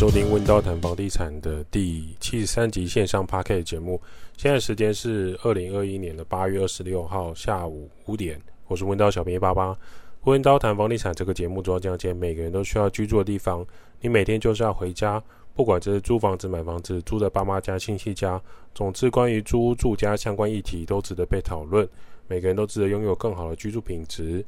[0.00, 4.00] 收听温刀谈房地产的第七十三集线上 Podcast 节目。
[4.34, 8.40] 现在时间是二零二一年的八月二十六号下午五点。
[8.66, 9.76] 我是温刀小编一八八。
[10.22, 13.62] 温刀谈房地产这个节目主要讲解每个人都需要居住的地方。
[14.00, 15.22] 你每天就是要回家，
[15.54, 18.40] 不管这是租房子、买房子、住在爸妈家、亲戚家，
[18.74, 21.86] 总之关于租住家相关议题都值得被讨论。
[22.26, 24.42] 每个人都值得拥有更好的居住品质。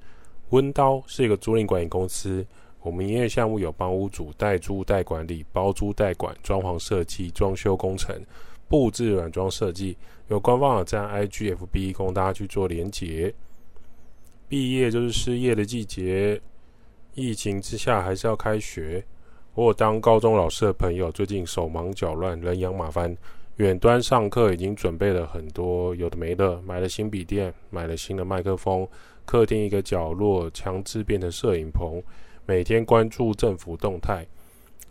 [0.48, 2.42] 温刀是一个租赁管理公司。
[2.82, 8.20] 我们营业项目有帮屋主代租代管理、包租代管、装潢设计、装修工程、
[8.68, 9.96] 布置软装设计，
[10.28, 13.32] 有官方网站 IGFB 供大家去做连结。
[14.48, 16.40] 毕业就是失业的季节，
[17.14, 19.04] 疫情之下还是要开学。
[19.54, 23.16] 我有当高中老师的朋友，最近手忙脚乱、人仰马翻，
[23.56, 28.88] 远端上课已经准备了很多有的没的，买了新笔电，买了新的麦克风，
[29.24, 32.02] 客厅一个角落强制变成摄影棚。
[32.45, 34.26] 每天关注政府动态，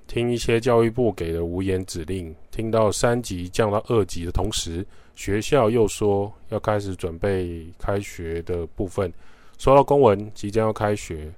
[0.08, 4.86] 听一些教育部给的无言指令，听到三级降到二级的同时，
[5.16, 9.12] 学校又说要开始准备开学的部分，
[9.58, 11.30] 收到公文即将要开学，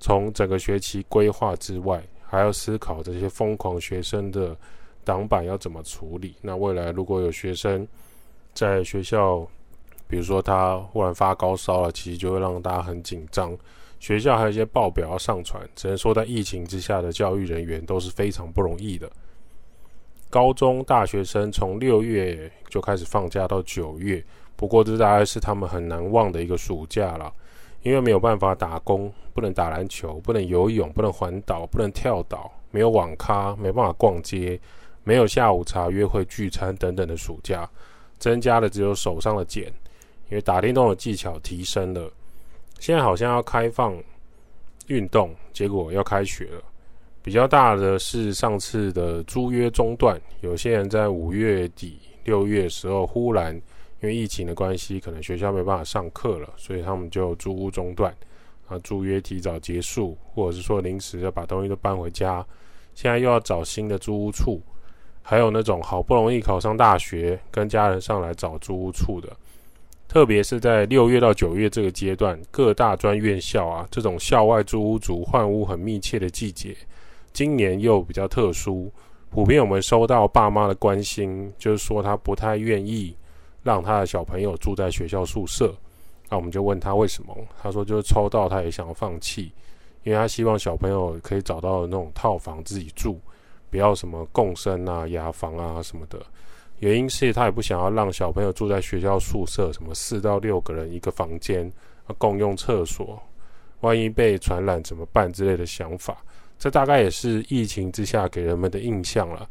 [0.00, 4.56] 从整个学期规划之外，还要思考这些疯狂学生的
[5.04, 6.34] 挡板要怎么处理。
[6.40, 7.86] 那未来如果有学生
[8.52, 9.48] 在学校，
[10.12, 13.56] 比如说他忽然发高烧了，其实就会让大家很紧张。
[13.98, 19.10] 学校还有一些报表要上传，只能说在疫情之下的教育人员都是非常不容易的。
[20.28, 24.22] 高中大学生从六月就开始放假到九月，
[24.54, 27.32] 不过这大概是他们很难忘的一个暑假了，
[27.80, 34.60] 因为没有办法打工，不能打篮球，不能游泳，不能环岛，不能跳岛，没有网咖，没办法逛街，
[35.04, 37.66] 没有下午茶、约会、聚餐等等的暑假，
[38.18, 39.72] 增加的只有手上的茧，
[40.32, 42.10] 因为打电动的技巧提升了。
[42.80, 43.94] 现在好像要开放
[44.86, 46.62] 运动，结果要开学了。
[47.22, 53.54] 比较大的是上次的租约中断，有些人在五月底、六月时候忽然
[54.00, 58.10] 因为疫情的关系，可能学校没办法上课了，所以他们就租屋中断，
[58.68, 62.44] 啊，租约提早结束，或者是说临时要把东西都搬回家。
[62.94, 64.62] 现在又要找新的租屋处，
[65.20, 69.28] 还有那种好不容易考上大学，跟家人上来找租屋处的。
[70.08, 76.76] 特别是在六月到九月这个阶段，各大专院校啊，这种校外租屋族换屋很密切的季节，
[77.32, 78.92] 今年又比较特殊。
[79.30, 83.16] 普遍我们收到爸妈的关心，就是说他不太愿意
[83.62, 85.74] 让他的小朋友住在学校宿舍。
[86.28, 89.50] 那我们就问他为什么，他说就是抽到他也想要放弃，
[90.02, 93.18] 因为他希望小朋友可以找到那种套房自己住，
[93.70, 96.20] 不要什么共生啊、雅房啊什么的。
[96.82, 101.70] 原因是他也不想要让小朋友住在学校宿舍，什么四到六个人一个房间，
[102.18, 103.22] 共用厕所，
[103.82, 106.16] 万一被传染怎么办之类的想法。
[106.58, 109.48] 这大概也是疫情之下给人们的印象了，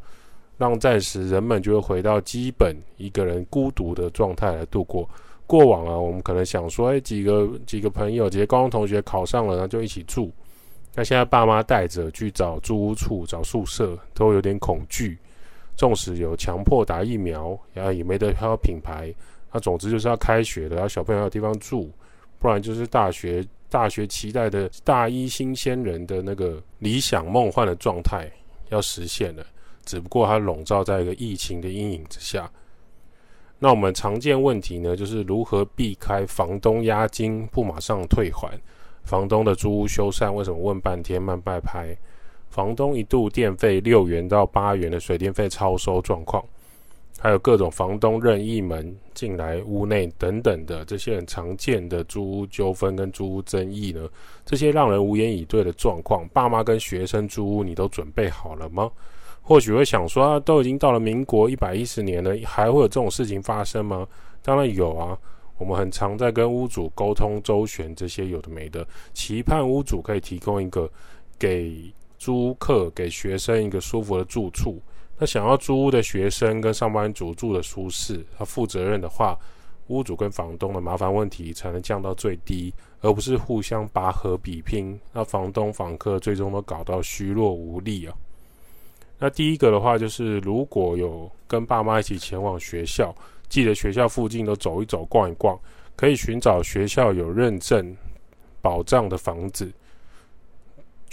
[0.58, 5.08] 让暂时人们就会回到基本一个人孤独的状态来度过。
[5.46, 10.30] 过往啊，我们可能想说，哎，几个几个朋友，几个高中同学考上了，那就一起住。
[10.94, 15.16] 那现在爸妈带着去找租屋处、找宿舍，都有点恐惧。
[15.82, 19.12] 纵使有强迫打疫苗，然后也没得挑品牌，
[19.50, 21.90] 那总之就是要开学的，要小朋友有地方住，
[22.38, 28.30] 不然就是大学大学期待的大一新鲜人的那个理想梦幻的状态
[28.68, 29.44] 要实现了，
[29.84, 32.48] 只不过它笼罩在一个疫情的阴影之下。
[33.58, 38.56] 那我们常见问题呢，就是如何避开房东押金不马上退还，
[39.02, 41.92] 房东的租屋修缮为什么问半天慢半拍？
[42.52, 46.44] 房东一度电费六元到八元的水电费超收状况，
[47.18, 54.06] 还有各种房东任意门进来屋内等等的这些很常见的租屋纠纷跟租屋争议呢，
[54.44, 58.90] 这些让人无言以对的状况，爸妈跟学生租屋，你都准备好了吗？
[59.40, 64.06] 或许会想说，啊，都已经到了民国一百一十年了，还会有这种事情发生吗？
[64.42, 65.18] 当然有啊，
[65.56, 70.86] 我们很常在跟屋主沟通周旋这些有的没的，期盼屋主可以提供一个
[71.38, 71.90] 给。
[72.22, 74.80] 租客给学生一个舒服的住处，
[75.18, 79.36] 那想要租屋的学生跟上班族住的舒适，他负责任的话，
[79.88, 88.14] 屋主跟房东的麻烦问题才能降到最低，而不是互相拔河比拼，那房东房客最终都搞到虚弱无力啊。
[89.18, 93.12] 那第一个的话就是，如果有跟爸妈一起前往学校，
[93.48, 95.58] 记得学校附近都走一走、逛一逛，
[95.96, 97.96] 可以寻找学校有认证
[98.60, 99.72] 保障的房子。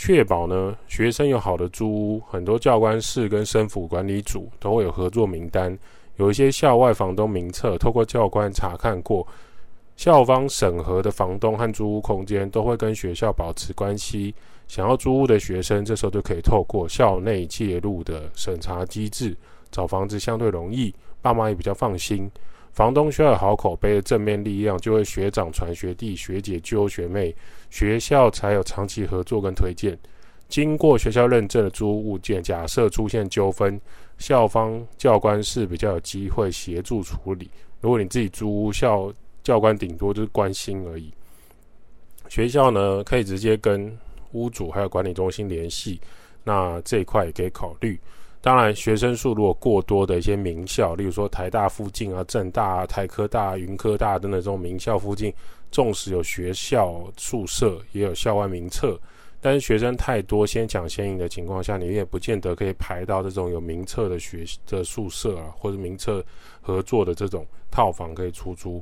[0.02, 5.78] 确保呢，学生有好的租屋，很多教官室跟生辅管理组都会有合作名单，
[6.16, 9.28] 有一些校外房东名册，透过教官查看过，
[9.98, 14.34] 校方审核的房东和租屋空间都会跟学校保持关系，
[14.70, 19.36] 想要租屋的学生，这时候就可以透过校内介入的审查机制，
[19.70, 22.32] 找房子相对容易，爸妈也比较放心。
[22.72, 27.36] 房东需要有好口碑的正面力量，就会学长传学弟，学姐揪学妹，
[27.70, 29.98] 学校才有长期合作跟推荐。
[30.48, 33.80] 经过学校认证的租物件，假设出现纠纷，
[34.18, 37.52] 校方教官是比较有机会协助处理。
[37.82, 39.14] 如果你自己租屋，校
[39.44, 41.14] 教官顶多就是关心而已。
[42.30, 43.96] 学校呢，可以直接跟
[44.32, 46.00] 屋主还有管理中心联系，
[46.44, 48.00] 那这一块也可以考虑。
[48.42, 55.34] 当然，学生数如果过多的一些名校，例如说台大附近啊、政大、啊、台科大、云科大等等这种名校附近，
[55.72, 58.98] 纵使有学校宿舍，也有校外名册，
[59.42, 66.24] 但是学生太多，先抢先赢的情况下，你也不见得可以排到这种有名册的学的宿舍啊，或者名册
[66.62, 68.82] 合作的这种套房可以出租。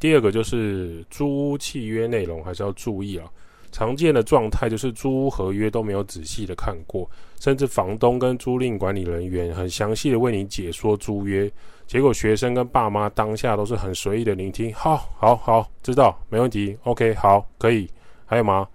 [0.00, 3.30] 第二个就是租屋契约内容还是要注意啊。
[3.74, 7.10] 常见的状态就是租屋合约都没有仔细的看过，
[7.40, 11.50] 甚至房东跟租赁管理人员很详细的为你解说租约，
[11.84, 17.90] 结果学生跟爸妈当下都是很随意的聆听，好，好，好，知道，没问题，OK，好，可以，
[18.24, 18.68] 还有吗？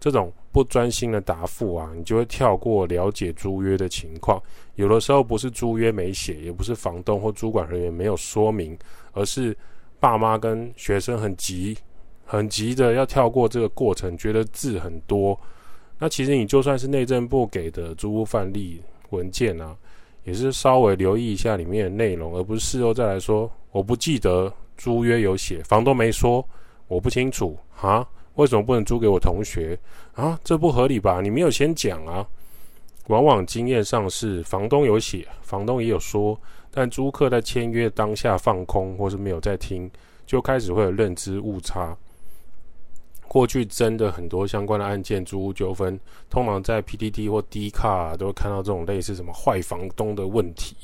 [0.00, 4.42] 这种不专心的答复啊，你就会跳过了解租约的情况。
[4.74, 8.76] 有的时候不是租约没写，也不是房东或主管人员没有说明，
[9.12, 9.56] 而是
[10.00, 11.78] 爸妈跟学生很急。
[12.30, 15.36] 很急的要跳过这个过程，觉得字很多。
[15.98, 19.76] 那其实你就算是内政部给的租屋范例文件啊，
[20.22, 26.48] 也是稍微留意一下里面的内容，而不是事后再来说我不记得租约有写，房东没说，
[26.86, 28.06] 我不清楚啊，
[28.36, 29.76] 为什么不能租给我同学
[30.14, 30.38] 啊？
[30.44, 31.20] 这不合理吧？
[31.20, 32.24] 你没有先讲啊。
[33.08, 36.40] 往往经验上是房东有写，房东也有说，
[36.70, 39.90] 但租客在签约当下放空或是没有在听，
[40.24, 41.98] 就开始会有认知误差。
[43.32, 45.96] 过去真的很多相关的案件，租屋纠纷，
[46.28, 50.74] 通常在 PTT 或 D 卡都会看到这种类似什么坏房东的问题。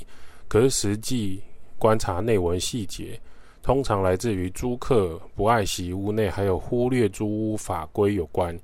[0.46, 1.42] 可是实际
[1.76, 3.20] 观察内文细节，
[3.64, 8.56] 通常来自于租客不爱惜屋内，还有忽略租屋法规有关。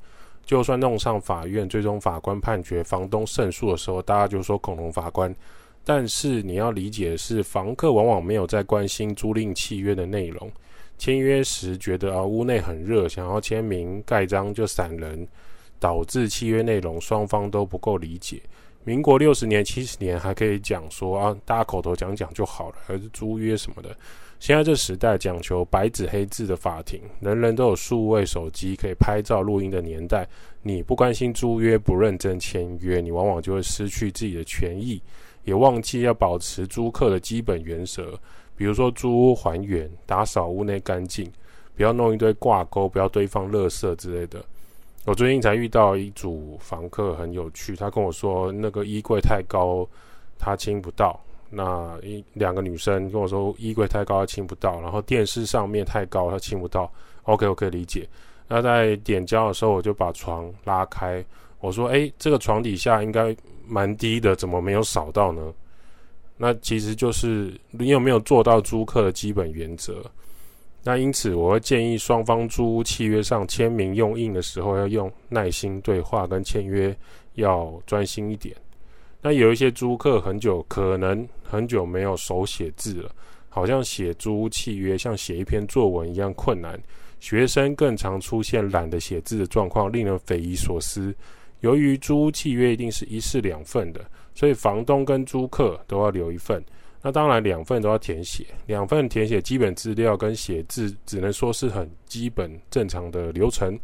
[0.46, 5.34] 就算弄上法院，最终法官判决房东胜诉的时候，大家就说恐龙法官。
[5.84, 10.48] 但是你要理解的是，房客往往没有在关心租赁契约的内容。
[11.02, 15.26] 签约时觉得啊，屋内很热，想要签名盖章就闪人，
[15.80, 18.40] 导致契约内容双方都不够理解。
[18.84, 23.90] 民国六十年、七十年还可以讲说啊，大家口头讲讲就好了，还是租约什么的。
[24.38, 30.24] 现在这时代讲求白纸黑字的法庭，人人都有数位手机可以拍照录音的年代，
[30.62, 35.02] 你不关心租约，不认真签约，你往往就会失去自己的权益，
[35.42, 38.16] 也忘记要保持租客的基本原则。
[38.56, 41.30] 比如说租屋还原、打扫屋内干净，
[41.76, 44.44] 不要弄一堆挂钩，不要堆放垃圾之类的。
[45.04, 47.74] 我最近才遇到一组房客，很有趣。
[47.74, 49.86] 他跟我说，那个衣柜太高，
[50.38, 51.18] 他清不到。
[51.50, 54.80] 那一两个女生跟我说，衣柜太高，他清不到。
[54.80, 56.90] 然后电视上面太高，他清不到。
[57.24, 58.08] OK，我可以理解。
[58.48, 61.24] 那在点胶的时候，我就把床拉开。
[61.60, 63.34] 我说：“诶，这个床底下应该
[63.66, 65.52] 蛮低的，怎么没有扫到呢？”
[66.36, 70.04] 那其实就是你有没有做到租客的基本原则？
[70.84, 76.92] 那因此我会建议双方租屋契约上签名用印的时候要用耐心对话，跟签约
[77.34, 78.56] 要专心一点。
[79.20, 83.14] 那有一些租客很久可能很久没有手写字了，
[83.48, 86.76] 好像写租屋契约像写一篇作文一样困难。
[87.20, 91.14] 学生更常出现懒得写字的状况，令人匪夷所思。
[91.60, 94.04] 由于租屋契约一定是一式两份的。
[94.34, 96.64] 所以房东跟租客都要留一份，
[97.02, 103.78] 那当然两份都要填写，两份填写基本资料跟写字，只能说是很基本正常的流程。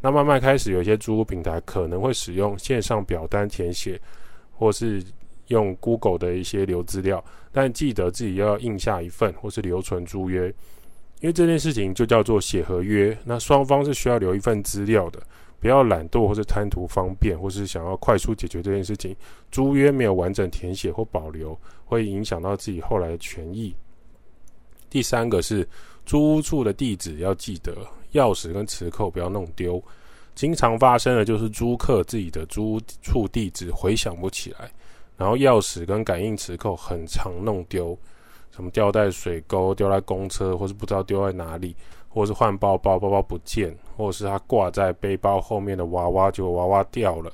[0.00, 4.00] 那慢慢开始有些租屋平台可能会使用线上表单填写，
[4.50, 5.00] 或是
[5.46, 10.48] 用 Google 的一些留资料，但记得自己要印下一份或是留存租约，
[11.20, 15.22] 因为这件事情就叫做写合约，那双方是需要留一份资料的。
[15.62, 19.14] 不要懒惰，或是贪图方便，或是想要快速解决这件事情。
[19.52, 23.72] 租约没有完整填写或保留，会影响到自己后来的权益。
[24.90, 25.66] 第三个是
[26.04, 27.72] 租屋处的地址要记得，
[28.12, 29.80] 钥匙跟磁扣不要弄丢。
[30.34, 34.68] 经常发生的就是租客自己的租屋处地址回想不起来，
[35.16, 37.96] 然后钥匙跟感应磁扣很常弄丢，
[38.50, 41.76] 什么掉在水沟、掉在公车，或是不知道丢在哪里。
[42.12, 47.32] 或是换包包，包包不见，或者是他挂在背包后面的娃娃，就娃娃掉了。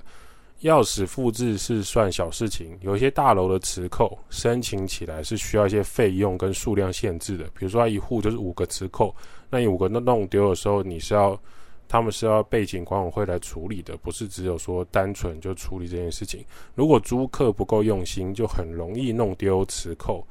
[0.62, 7.44] 钥匙复制是算小事情，有一些大楼的磁扣申请起来是需要一些费用跟数量限制的。
[7.56, 9.14] 比如说，他一户就是五个磁扣，
[9.48, 11.40] 那你五个弄弄丢的时候，你是要
[11.86, 16.44] 他们是要背景管委会来处理的，不是只有说单纯就处理这件事情。
[16.74, 20.26] 如果租客不够用心，就很容易弄丢磁扣。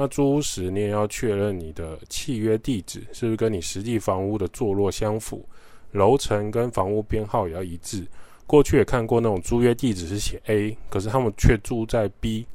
[0.00, 5.46] 那租屋时，你也要确认你的契约地址是不是跟你实际房屋的坐落相符，
[5.92, 8.06] 楼层跟房屋编号也要一致。
[8.46, 12.46] 过去也看过那种租约地址是写 A，可是他们却住在 B。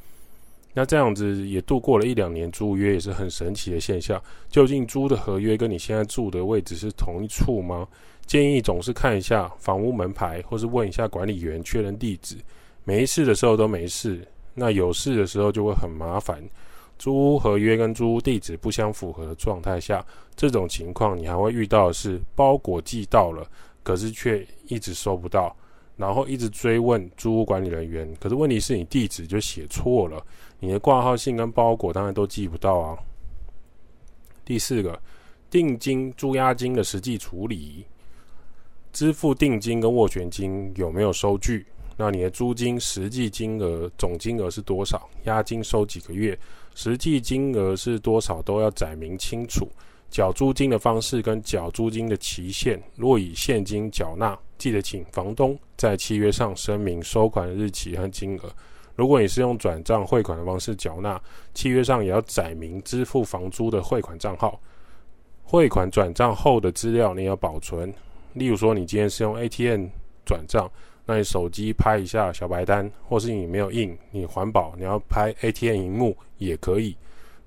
[0.74, 4.20] 那这样子也度过了一两年租约，也是很神奇的现象。
[4.50, 7.88] 究竟租的合约跟你现在住的位置是同一处吗？
[8.26, 12.38] 建议总是看一下房屋门牌，或是问一下管理员确认地址。
[12.86, 16.44] 没事的时候都没事，那有事的时候就会很麻烦。
[16.98, 23.46] 租屋合约跟租屋地址不相符合的状态下，这种情况你还会遇到的是包裹寄到了，
[23.84, 25.56] 可是却一直收不到。
[25.98, 30.22] 然后一直追问租屋管理人员，可是问题是你地址就写错了，
[30.60, 32.98] 你的挂号信跟包裹当然都寄不到啊。
[34.44, 35.02] 第四个，
[35.50, 37.86] 定金、租押金的实际处理，
[38.92, 41.66] 支付定金跟斡旋金有没有收据？
[41.96, 45.10] 那你的租金实际金额总金额是多少？
[45.24, 46.38] 押金收几个月？
[46.76, 48.40] 实际金额是多少？
[48.44, 49.68] 都要载明清楚。
[50.12, 58.54] 缴租金的方式跟缴租金的期限，若以现金缴纳，记得请房东在契约上声明收款日期和金额。
[58.96, 61.22] 如果你是用转账汇款的方式缴纳，
[61.54, 64.62] 契约上也要载明支付房租的汇款账号。
[65.44, 67.94] 汇款转账后的资料你要保存，
[68.34, 69.88] 例如说你今天是用 ATM
[70.26, 70.72] 转账，
[71.06, 76.96] 那你手机拍一下小白单，或是你没有印，你环保你要拍 ATM 荧幕也可以。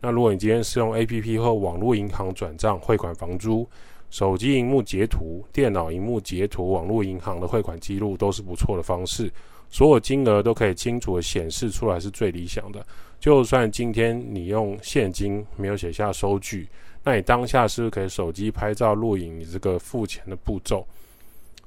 [0.00, 3.68] 那如果你今天是用 APP 或网络银行转账汇款房租，
[4.10, 9.30] 手机荧幕截图、电脑荧幕截图、网络银行的汇款记录都是不错的方式，
[9.68, 12.86] 所有金额都可以清楚的显示出来是最理想的。
[13.18, 16.68] 就算今天你用现金没有写下收据，
[17.02, 20.86] 那你当下是不是可以手机拍照录影你这个付钱的步骤？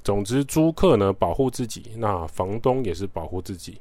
[0.03, 3.79] 总之，租客呢保护自己，那房东也是保护自己。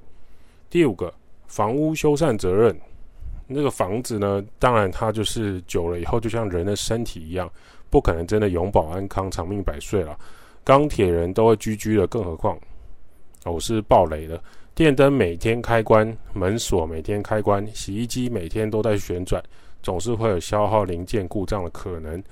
[0.69, 1.13] 第五个，
[1.47, 2.79] 房屋修缮责任。
[3.53, 7.51] 那个房子呢，当然它就是久了以后，就像人的身体一样，
[7.89, 10.17] 不可能真的永保安康、长命百岁了。
[10.63, 12.57] 钢铁人都会居居的，更何况
[13.45, 14.41] 哦，是爆雷的。
[14.73, 19.43] 电灯每天开关，门锁每天开关，洗衣机每天都在旋转，
[19.83, 22.23] 总是会有消耗零件故障的可能。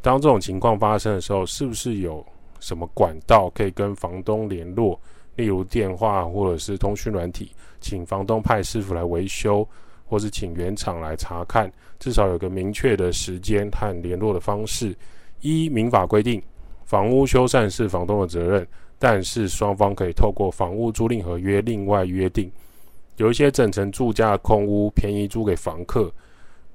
[0.00, 2.24] 当这种情况发生的时候，是不是有
[2.60, 5.00] 什么管道可以跟房东联络？
[5.36, 9.66] 例如电话或者是通讯软体，请房东派师傅来维修。
[10.10, 14.96] 或是请原厂来查看，至少有个明确的时间和联络的方式。
[15.42, 16.42] 一民法规定，
[16.86, 18.66] 房屋修缮是房东的责任，
[18.98, 22.50] 但是双方可以透过房屋租赁合约另外约定。
[23.18, 26.10] 有一些整层住家的空屋，便宜租给房客，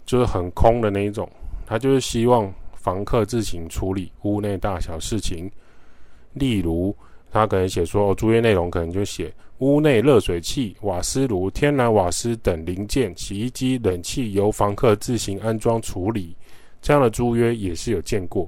[0.06, 1.28] 就是很空的那一种，
[1.66, 5.50] 他就是希望房客自行处理屋内大小事情，
[6.34, 6.96] 例如。
[7.32, 16.36] 他可能写说，哦，租约内容可能就写屋内热水器、瓦斯炉、天然瓦斯等零件、洗衣机、冷气由房客自行安装处理，
[16.80, 18.48] 这样的租约也是有见过。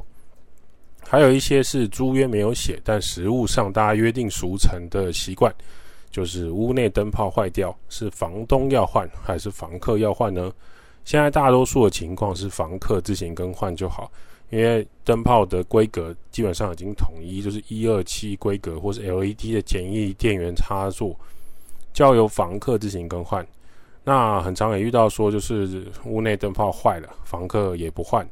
[1.02, 5.52] 还有一些是租约没有写，但实务上大家约定俗成的习惯，
[6.12, 10.54] 就是屋内灯泡坏掉，是房东要换还是房客要换呢？
[11.06, 14.12] 现在大多数的情况是房客自行更换就好。
[14.50, 21.16] 因为灯泡的规格基本上已经统一，就是一二七规格，或是 LED 的简易电源插座，
[21.94, 23.46] 交由房客自行更换。
[24.04, 28.28] 那很常也遇到说，就是屋内灯泡坏了，房客也不换，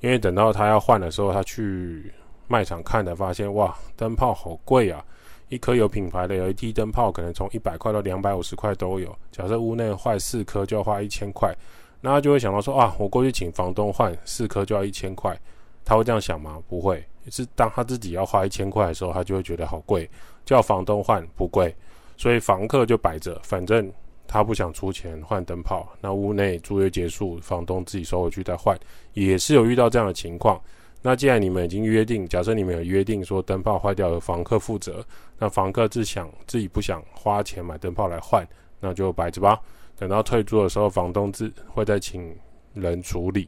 [0.00, 2.12] 因为等到他要换的时候，他去
[2.46, 5.02] 卖场看才发现，哇，灯泡好贵啊！
[5.48, 9.16] 一颗有品牌的 LED 灯泡可能从一百块到两百五十块都有。
[9.32, 11.54] 假设屋内坏四颗就要花一千块，
[12.00, 15.34] 那他就会想到说，啊，我过去请房东换四颗就要一千块。
[15.84, 16.62] 他会这样想吗？
[16.68, 20.08] 不会，是当他自己要花一千块的时候，他就会觉得好贵，
[20.44, 21.74] 叫房东换不贵，
[22.16, 23.92] 所以房客就摆着，反正
[24.26, 28.78] 他不想出钱换灯泡，那屋内租约结束，房东自己收回去再换，
[29.12, 30.60] 也是有遇到这样的情况。
[31.02, 35.04] 那既然你们已经约定，假设你们有约定说灯泡坏掉由房客负责，
[35.38, 38.42] 那房客自想自己不想花钱买灯泡来换，
[38.80, 39.60] 那就摆着吧，
[39.98, 42.34] 等到退租的时候，房东自会再请
[42.72, 43.46] 人处理。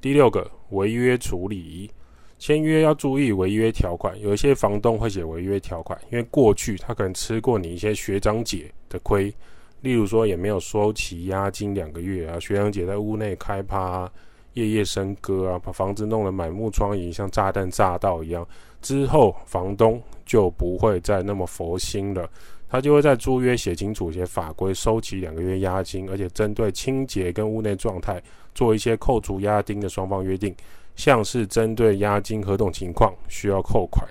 [0.00, 1.90] 第六个违约处理，
[2.38, 4.18] 签约要注意违约条款。
[4.20, 9.34] 有一些房东会写违约条款，因为过去他可能吃过你一些学长姐的亏，
[9.80, 14.08] 例如说也没有收齐押金两个月啊，学长姐在屋内开趴，
[14.52, 18.46] 夜夜笙歌啊，把房子弄得满目疮痍，像炸弹炸到一样。
[18.80, 22.30] 之后房东就不会再那么佛心了，
[22.68, 28.22] 他就会在租约写清楚一些法规，收齐两个月押金，而且针对清洁跟屋内状态。
[28.54, 30.52] 做一些扣除押金的双方约定，
[30.96, 34.04] 像是针对押金合同情况需要扣款，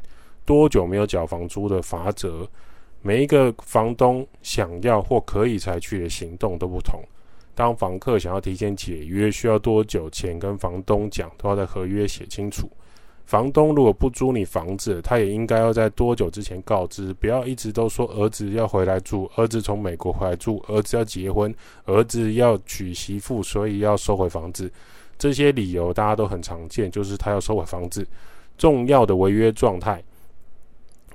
[0.46, 2.48] 多久没有缴房租的罚则，
[3.02, 7.04] 每一个房东想要或可以采取的行动都不同。
[7.54, 12.72] 当房客想要提前解约，需要多久前跟房东讲，都要在合约写清楚。
[13.28, 21.54] 房东如果不租你房子，他也应该要在多久之前告知，不要一直都说儿子要回来住，儿子从美国回来住，儿子要结婚，
[21.84, 24.72] 儿子要娶媳妇，所以要收回房子。
[25.20, 28.08] 这些理由大家都很常见，就是他要收回房子。
[28.58, 30.02] 重要的违约状态，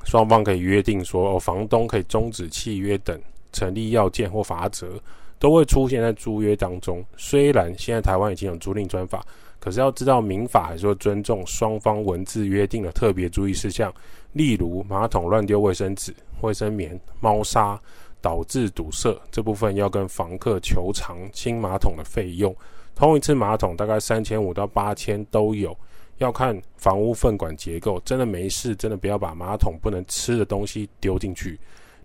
[0.05, 3.19] 双方可以约定说，哦，房东可以终止契约等
[3.55, 5.01] 成立要件或罚则，
[5.39, 7.03] 都会出现在租约当中。
[7.17, 9.25] 虽然现在台湾已经有租赁专法。
[9.63, 13.95] 可是要知道，民法还是会尊重双方文字约定的特别注意事项，
[14.33, 17.81] 例如马桶乱丢卫生纸、卫生棉、猫砂
[18.21, 22.53] 导致堵塞这部分，要跟房客求偿清马桶的费用。
[22.97, 25.77] 通一次马桶大概三千五到八千都有，
[26.19, 28.01] 要看房屋粪管结构。
[28.05, 31.57] 真的没事，真的不要把马桶不能吃的东西丢进去。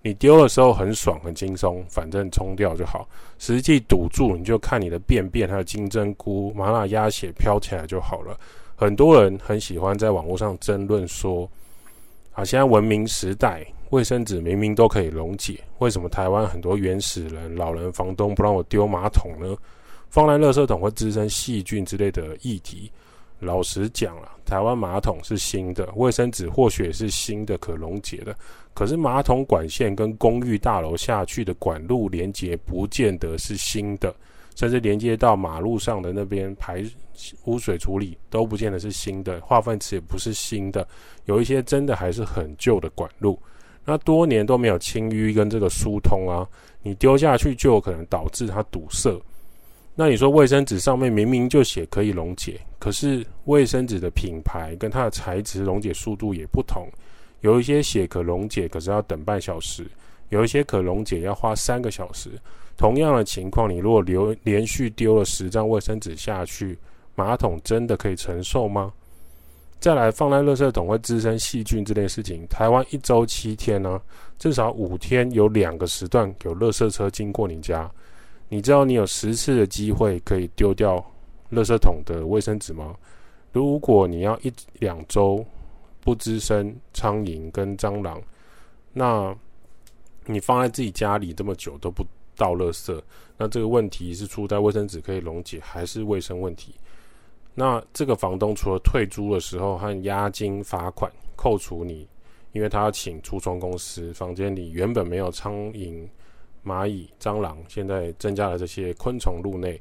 [0.07, 3.05] 你丢的时候很爽很轻松，反正冲掉就好。
[3.39, 8.39] 实际堵住，你就看你的便便还有金针菇、麻辣鸭血飘起来就好了。
[8.77, 11.49] 很多人很喜欢在网络上争论说，
[12.31, 19.57] 啊，现在文明时代，卫生纸明明都可以溶解，为什么台湾很多原始人、老人、房东不让我丢马桶呢？
[20.09, 22.89] 放在垃圾桶会滋生细菌之类的议题。
[23.39, 28.33] 老实讲了，台湾马桶是新的，卫生纸或许也是新的可溶解的。
[28.77, 34.13] 可是马桶管线跟公寓大楼下去的管路连接不见得是新的，
[34.55, 36.85] 甚至连接到马路上的那边排
[37.45, 40.87] 污水处理都不见得是新的，化粪池也不是新的，
[41.25, 43.41] 有一些真的还是很旧的管路，
[43.83, 46.47] 那多年都没有清淤跟这个疏通啊，
[46.83, 49.19] 你丢下去就有可能导致它堵塞。
[49.95, 56.87] 那你说卫生纸上面明明就写可以溶解，可是卫生纸的品牌跟它的材质溶解速度也不同。
[57.41, 59.83] 有一些血可溶解，可是要等半小时；
[60.29, 62.31] 有一些可溶解要花三个小时。
[62.75, 66.77] 同样的情况，你如果留连续丢了十张卫生纸下去，
[67.15, 68.91] 马桶真的可以承受吗？
[69.79, 74.01] 再来，放在垃圾桶会滋生细菌这件事情，台湾一周七天呢、
[74.39, 77.89] 至少五天有两个时段有垃圾车经过你家。
[78.49, 80.95] 你知道你有十次的机会可以丢掉
[81.51, 82.95] 垃圾桶的卫生纸吗？
[83.51, 85.45] 如果你要一两周。
[86.07, 88.23] 不滋生苍蝇跟蟑螂，
[88.93, 89.35] 那
[90.25, 92.01] 你放在自己家里这么久都不
[92.33, 92.97] 倒垃圾，
[93.35, 96.73] 那这个问题是出在卫生纸可以溶解，还是卫生问题？
[97.53, 102.07] 那这个房东除了退租的时候和押金、罚款扣除你，
[102.53, 106.07] 因为他要请除虫公司，房间里原本没有苍蝇、
[106.63, 109.77] 蚂蚁、蟑螂，现在增加了这些昆虫入内。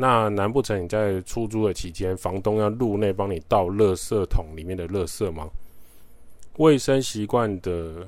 [0.00, 5.50] 那难不成你在出租的期间，房东要入内帮你倒垃圾桶里面的垃圾吗？
[6.56, 8.06] 卫生习惯的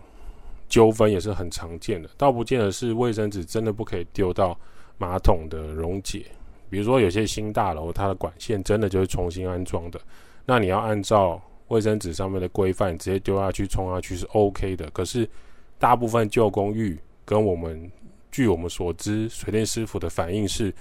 [0.68, 4.56] 纠纷也是很常见的，倒不见得是卫生纸真的不可以丢到
[4.98, 6.26] 马桶的溶解。
[6.70, 10.00] 比如说有些新大楼，它的管线真的就是重新安装的，
[10.46, 14.88] 那你要按照卫生纸上面的规范直接丢下去冲下去是 OK 的。
[14.90, 15.28] 可是
[15.76, 17.90] 大部分旧公寓跟我们
[18.30, 20.72] 据我们所知，水电师傅的反应是。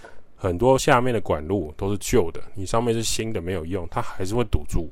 [0.41, 4.89] 很多下面的管路都是旧的，你上面是新的没有用，它还是会堵住。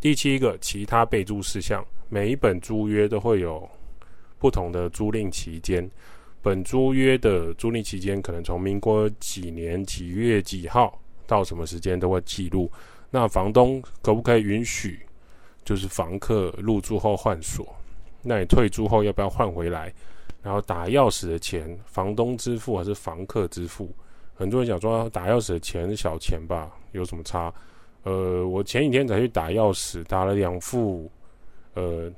[0.00, 3.68] 第七个，其他备注事项，每一本租约都会有
[4.38, 5.88] 不同的租赁期间，
[6.40, 12.72] 本租约的租赁期间可能从民国几年几月几号到什么时间都会记录。
[13.10, 15.00] 那房东可不可以允许，
[15.66, 17.76] 就是房客入住后换锁？
[18.22, 19.92] 那你退租后要不要换回来？
[20.42, 23.88] 然后打钥匙的钱，房东支付还是房客支付？
[24.34, 27.52] 很多人想说打钥匙的钱是小钱吧，有什么差？
[28.02, 31.08] 呃，我前几天才去打钥匙，打了两副，
[31.74, 32.10] 呃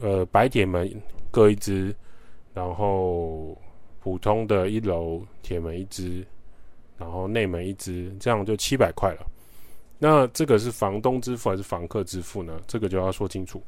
[0.00, 0.90] 呃白铁门
[1.30, 1.94] 各一只，
[2.52, 3.56] 然后
[4.00, 6.26] 普通的一楼铁门一只，
[6.98, 9.26] 然后内门一只，这样就七百块了。
[9.98, 12.60] 那这个是房东支付还是房客支付呢？
[12.66, 13.62] 这个就要说清楚。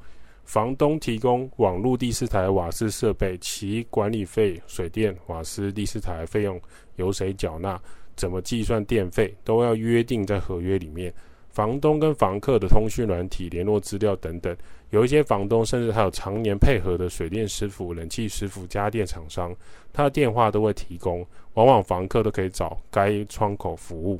[0.48, 6.58] 房东提供网络第四台瓦斯设备，其管理费、水电、瓦斯第四台费用
[6.96, 7.78] 由谁缴纳？
[8.16, 9.36] 怎么计算电费？
[9.44, 11.12] 都要约定在合约里面。
[11.50, 14.56] 房东跟房客的通讯软体、联络资料等等，
[14.88, 19.54] 有一些房东甚至还有常年配合的水电师傅、冷气师傅、家电厂商，
[19.92, 24.18] 他的电话都会提供，往往房客都可以找该窗口服务。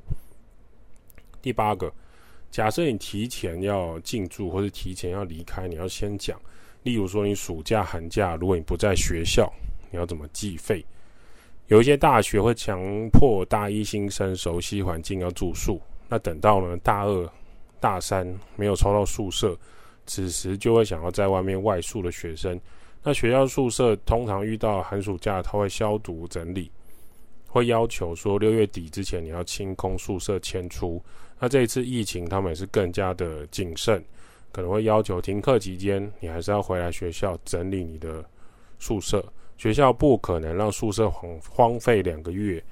[1.41, 1.91] 第八个。
[2.51, 6.41] 假设你提前要进驻，或是提前要离开，你要先讲。
[6.83, 9.53] 例如说，你暑假、寒假，如果你不在学校，
[9.91, 10.85] 你要怎么计费？
[11.67, 12.81] 有一些大学会强
[13.11, 17.31] 迫大一新生熟悉环境要住宿，那等到呢大二、
[17.79, 19.55] 大三没有抽到宿舍，
[20.07, 22.59] 此时就会想要在外面外宿的学生。
[23.03, 26.71] 那学校宿舍通常遇到寒暑假，他会消毒整理，
[27.47, 31.03] 会要求说六月底之前你要清空宿舍迁出。
[31.39, 34.03] 那这一次疫情，他们也是更加的谨慎，
[34.51, 38.25] 可能会要求停课期间你还是要回来学校整理你的
[38.79, 39.25] 宿舍。
[39.57, 42.63] 学校不可能让宿舍荒荒废两个月。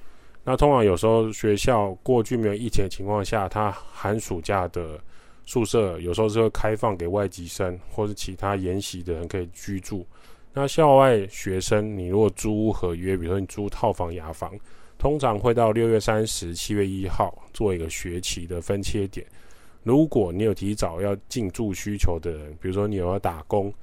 [0.43, 4.97] 那通常有时候学校过去没有疫情的情况下，他寒暑假的
[5.45, 10.05] 宿舍有时候是会开放给外籍生或是其他研习的人可以居住。
[10.53, 14.57] 那校外学生，你如果租合约，比如说你租套房、雅房，
[14.97, 19.25] 通常会到六月三十、七月一号做一个学期的分切点。
[19.83, 23.73] 如果你有提早要进驻需求的人，比如说你有要打工，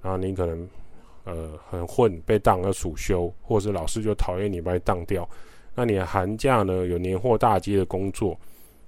[0.00, 0.68] 然后你可能
[1.24, 5.28] 呃很混被当要暑修，或者是老师就讨厌你把你当掉。
[5.74, 8.38] 那你的寒假呢，有年货大街的工作，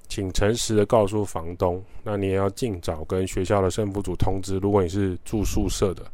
[0.08, 1.82] 请诚实的告诉房东。
[2.04, 4.58] 那你也要尽早跟学校的生辅组通知。
[4.58, 6.04] 如果你是住宿舍的，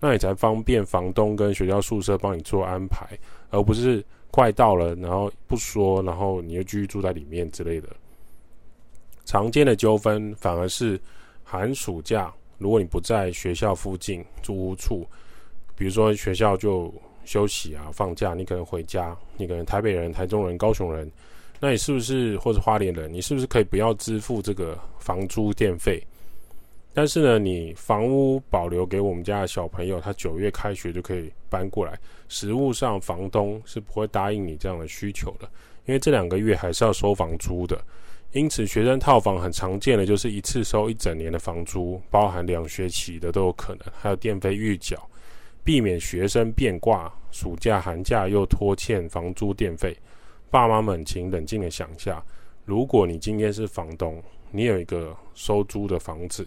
[0.00, 3.06] 那你才方便房东跟学校宿舍帮你做安排，
[3.50, 7.88] 而不是快到了然后不说，然后你又继续住在里面之类的。
[9.24, 11.00] 常见的纠纷反而是
[11.44, 15.06] 寒暑假，如果你不在学校附近租屋处，
[15.76, 16.92] 比如说学校就。
[17.26, 21.08] 休息啊，放假，你可能回家，你可能台北人、台中人、高雄人，
[21.60, 23.12] 那你是不是或者花莲人？
[23.12, 26.02] 你是不是可以不要支付这个房租电费？
[26.92, 31.98] 但是呢，你房屋保留给我们家的小朋友，他九月开学就可以搬过来。
[32.28, 35.48] 实物上，房东是不会答应你这样的需求的，
[35.86, 37.80] 因为这两个月还是要收房租的。
[38.32, 44.96] 因此，学生套房很常见的就是一次收一整年的房租，包含两学期的都有可能，还有电费预缴。
[45.62, 49.96] 避免学生变卦，暑假寒假又拖欠房租电费，
[50.48, 52.22] 爸妈们请冷静的想一下，
[52.64, 56.46] 如果你今天是房东，你有一个收租的房子，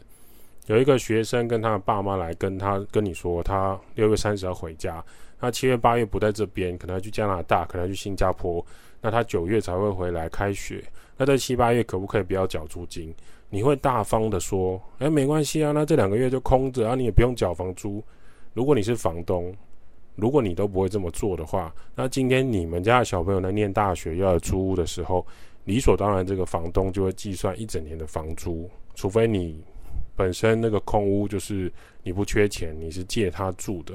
[0.67, 5.03] 有一个学生跟他的爸妈来跟他跟你说，他六月三十要回家，
[5.39, 8.65] 他七月八月不在这边，可能要去加拿大，可能要去新加坡，
[9.01, 10.81] 那他九月才会回来开学，
[11.17, 13.13] 那在七八月可不可以不要缴租金？
[13.49, 18.01] 你会大方的说，哎，没关系啊，那这两个月就空着啊，你也不用缴房租。
[18.53, 19.53] 如果你是房东，
[20.15, 25.25] 如果你都不会这么做的话，那今天你们家的小朋友来念大学要租屋的时候，
[25.65, 29.61] 理所当然这个房东就会计算一整年的房租，除非你
[30.15, 31.71] 本身那个空屋就是
[32.03, 33.93] 你不缺钱，你是借他住的。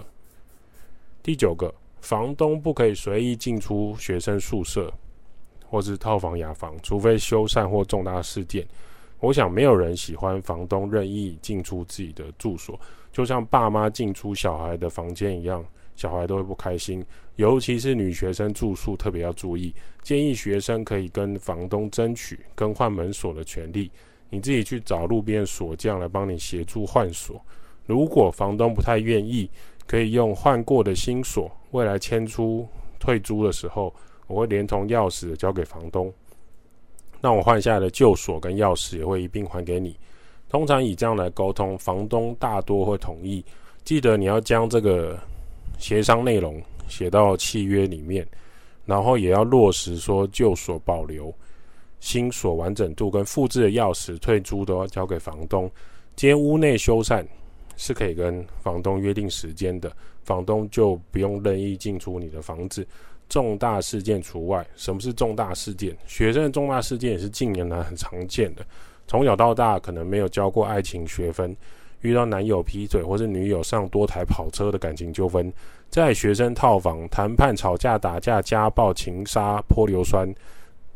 [1.23, 4.93] 第九个，房东不可以随意进出学生宿舍
[5.67, 8.67] 或是套房、雅房，除非修缮或重大事件。
[9.21, 12.79] 我想没有人喜欢房东任意进出自己的住所。
[13.13, 15.65] 就像爸妈进出小孩的房间一样，
[15.97, 17.05] 小孩都会不开心。
[17.37, 19.75] 尤其是女学生住宿，特别要注意。
[20.03, 23.91] 建议学生可以跟房东争取更换门锁的权利，
[24.31, 27.41] 你自己去找路边锁匠来帮你协助换锁。
[27.87, 29.49] 如果房东不太愿意，
[29.87, 31.51] 可以用换过的新锁。
[31.71, 32.67] 未来迁出
[32.99, 33.95] 退租的时候，
[34.27, 36.13] 我会连同钥匙交给房东。
[37.21, 39.97] 那我换下来的旧锁跟钥匙也会一并还给你。
[40.49, 43.45] 通常以这样来沟通，房东大多会同意。
[43.85, 45.19] 记得你要将这个
[45.79, 48.27] 协商内容写到契约里面，
[48.87, 51.35] 然后也要落实说旧锁保留，
[52.01, 55.71] 新锁完整度跟复制的钥匙退租都要交给房东。
[56.17, 57.25] 今天屋内修缮
[57.77, 59.93] 是可以跟房东约定时间的，
[60.25, 62.87] 房东就不用任意进出你的房子。
[63.29, 64.67] 重大事件除外。
[64.75, 65.97] 什么是重大事件？
[66.07, 68.65] 学生的重大事件也是近年来很常见的。
[69.07, 71.55] 从小到大，可能没有交过爱情学分，
[72.01, 75.53] 遇到男友劈腿或是女友上多台跑车的感情纠纷，
[75.91, 80.27] 在学生套房谈判、吵架、打架、家暴、情杀、泼硫酸，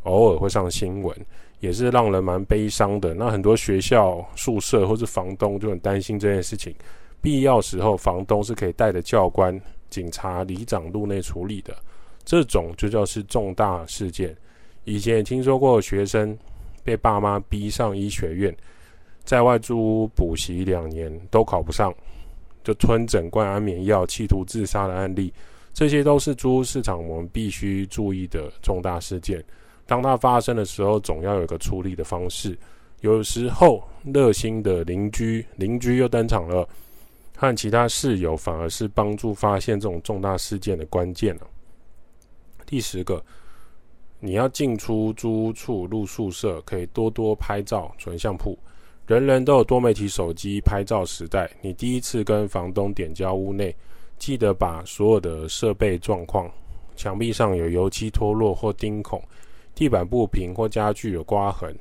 [0.03, 1.17] 偶尔会上新闻，
[1.61, 3.15] 也是让人蛮悲伤的。
[3.15, 6.75] 那很多学校宿舍或是房东就很担心这件事情，
[7.21, 9.61] 必要时候房东是可以带着教官、
[9.91, 11.77] 警察、里长入内处理的。
[12.25, 14.37] 这种就叫是重大事件。
[14.85, 16.37] 以前也听说过学生。
[16.85, 18.53] 被爸妈逼上医学院，
[19.23, 21.95] 在外租屋补习两年都考不上，
[22.65, 25.33] 就吞整罐安眠药，企图自杀的案例，
[25.73, 29.41] 这些都是租屋市场我们必须注意的重大事件。
[29.87, 32.59] 当它发生的时候，总要有一个处理的方式。
[33.01, 36.69] 有时候，热心的邻居邻居又登场了，
[37.37, 41.47] 和其他室友反而是帮助发现这种重大事件的关键了。
[42.67, 43.23] 第十个。
[44.25, 48.57] 你要进出租屋处、入宿舍，可以多多拍照存相簿。
[49.05, 53.75] 人人都有多媒体手机拍照时代，你第一次跟房东点交屋内，
[54.19, 56.49] 记得把所有的设备状况、
[56.95, 59.21] 墙壁上有油漆脱落或钉孔、
[59.75, 61.75] 地板不平或家具有刮痕、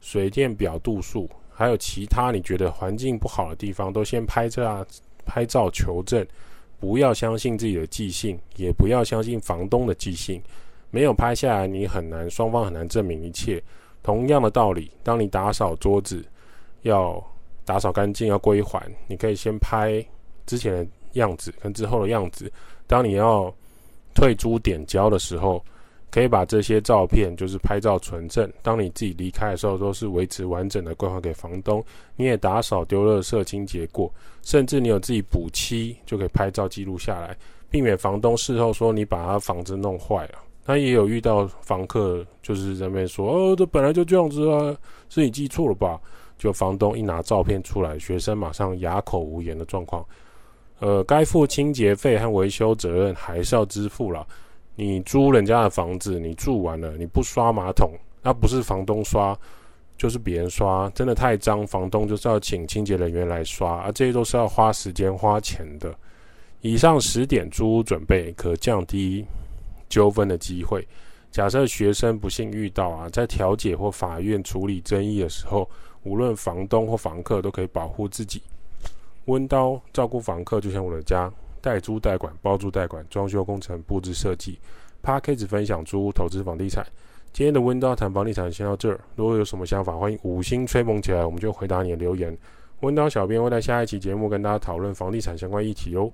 [0.00, 4.86] 水电表度数，还有其他你觉得环境不好的地方，都先拍照
[5.24, 6.26] 拍照求证。
[6.80, 10.40] 不要相信自己的记性，也不要相信房东的记性。
[10.90, 13.60] 没有拍下来，你很难，双方很难证明一切。
[14.00, 16.24] 同样的道理，当你打扫桌子，
[16.82, 17.20] 要
[17.64, 20.02] 打扫干净，要归还，你可以先拍
[20.46, 22.50] 之前的样子跟之后的样子。
[22.86, 23.52] 当你要
[24.14, 25.62] 退租点交的时候，
[26.10, 28.50] 可以把这些照片就是拍照存证。
[28.62, 31.84] 当你自己离开的时候，都是维持完整的归还给房东。
[32.16, 37.36] 你也打扫、丢垃圾、清洁过，甚至你有自己补漆，就可以拍照记录下来，
[37.70, 40.38] 避免房东事后说你把他房子弄坏了。
[40.64, 44.76] 他也有遇到房客就是在那边说：“哦，这本来就这样子啊，
[45.08, 45.98] 是你记错了吧？”
[46.38, 50.04] 就房东一拿照片出来，学生马上哑口无言的状况。
[50.78, 54.24] 呃，该付清洁费和维修责任还是要支付了。
[54.80, 57.90] 你租人家的房子，你住完了，你不刷马桶，
[58.22, 59.36] 那不是房东刷，
[59.96, 65.92] 就是别人刷，真的太脏，房东就是要请清洁人员来刷，而这些都是要花时间花钱的。
[66.60, 69.26] 以上十点租屋准备可降低
[69.88, 70.86] 纠纷的机会。
[71.32, 75.68] 假设学生不幸遇到啊，在调解或法院处理争议的时候，
[76.04, 78.40] 无论房东或房客都可以保护自己。
[79.24, 81.28] 温刀照顾房客，就像我的家。
[81.68, 84.58] 代租代管、包租代管、装修工程、布置设计。
[85.02, 86.82] ，Package 分享租屋投资房地产。
[87.30, 88.98] 今天的温刀谈房地产先到这儿。
[89.16, 92.34] 如果有什么想法，欢迎五星吹捧起来，我们就回答你的留言。
[92.80, 96.10] 温刀小编会在下一期节目跟大家讨论房地产相关议题哦。